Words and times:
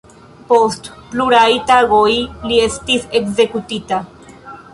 Post 0.51 0.87
pluraj 1.11 1.49
tagoj 1.67 2.15
li 2.47 2.59
estis 2.69 3.07
ekzekutita. 3.21 4.03